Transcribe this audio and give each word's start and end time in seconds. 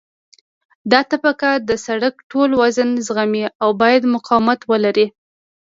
دا 0.91 1.01
طبقه 1.11 1.49
د 1.67 1.69
سرک 1.85 2.15
ټول 2.31 2.49
وزن 2.61 2.89
زغمي 3.07 3.45
او 3.63 3.69
باید 3.81 4.03
مقاومت 4.15 4.59
ولري 4.71 5.07